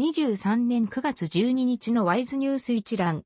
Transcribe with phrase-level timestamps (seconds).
[0.00, 3.22] 2023年9月12日のワイズニュース一覧。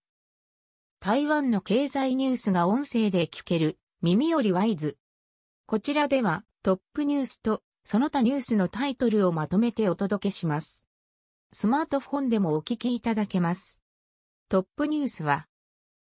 [0.99, 4.99] 台湾の経済ニュースが音声で聞ける、耳よりワイズ。
[5.67, 10.85] こちらでは、トップニュースと、その他ニュースのタイトルをまとめてお届けします。
[11.53, 13.81] スマートフォンでもお聞きいただけます。
[14.49, 15.47] トップニュースは、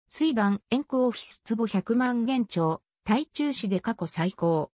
[0.10, 4.74] 水団円区オフィス坪100万元超、台中市で過去最高。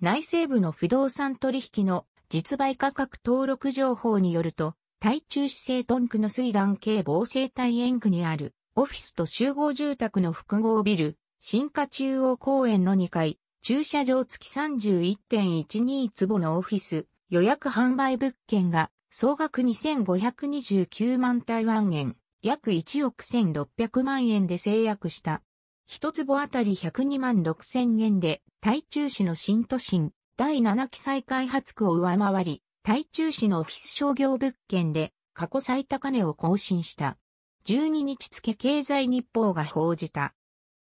[0.00, 25.40] 内政部の不動産取引の実売価格登録情報によると、台中市西屯区の水団系防生態円区にあるオフィスと集合住宅の複合ビル、新華中央公園の2階、駐車場付き31.12坪のオフィス、予約販売物件が総額2529万台湾円、約1億1600万円で制約した。
[25.86, 37.18] 一坪あたり102万6千円で、台中市の新都心、第7期再開発区を上回り、台中市のオフィス商業物件で過去最高値を更新した。
[37.66, 40.34] 12日付経済日報が報じた。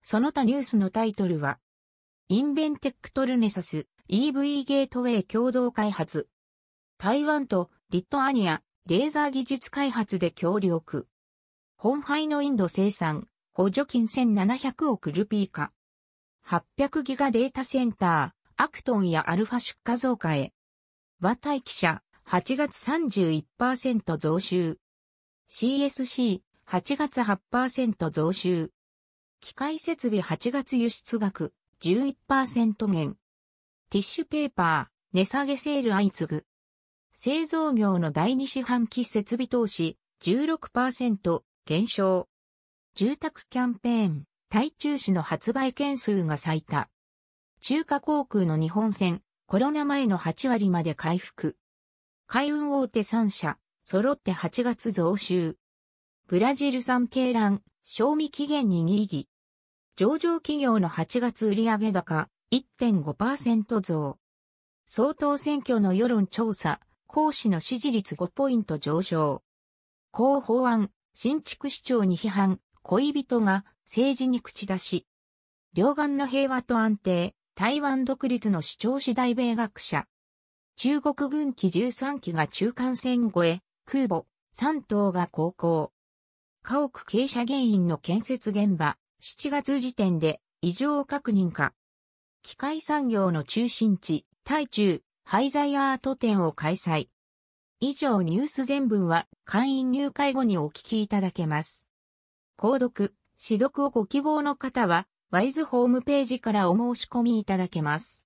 [0.01, 1.59] その他ニュースのタイトルは、
[2.29, 6.29] インベンテックトルネサス EV ゲートウェイ共同開発。
[6.99, 11.09] 台湾とリトアニアレーザー技術開発で協力。
[11.77, 15.73] 本廃のインド生産、補助金1700億ルピー化。
[16.47, 20.53] 800ギガデータセンター、アクトンやアルファ出荷増加へ。
[21.23, 24.81] 和大記者、8月31%増収。
[25.49, 28.73] CSC、8月8%増収。
[29.41, 33.15] 機械設備8月輸出額11%減。
[33.89, 36.45] ティッシュペーパー、値下げセール相次ぐ。
[37.13, 42.29] 製造業の第二四半期設備投資16%減少。
[42.97, 46.91] 住宅キャンペーン、台中市の発売件数が最多。
[47.61, 51.59] 中華航空の日本船、コロナ前の8割まで回復。
[52.27, 55.59] 海運大手3社、揃って8月増収。
[56.27, 59.29] ブラジル産鶏卵、賞味期限に2義。
[59.95, 64.19] 上場企業の8月売上高1.5%増。
[64.87, 69.43] 総統選挙の世論調査、講師の支持率5ポイント上昇。
[70.13, 75.07] 高法案、新築市長に批判、恋人が政治に口出し。
[75.75, 80.07] 両岸の平和と安定、台湾独立の主張し大米学者。
[80.77, 84.25] 中国軍機13機が中間線越え、空母、
[84.57, 85.93] 3島が航行。
[86.63, 91.75] 家屋傾斜原因の建設現場、7月時点で異常確認か。
[92.43, 97.09] 機械産業の中心地、台中、廃材アート展を開催。
[97.81, 101.87] 以上ニュース全文は会員入会後にお聞きいただけます。
[102.57, 108.21] 購読、指読をご希望の方は、ワイズホームページからお申し込みいただけます。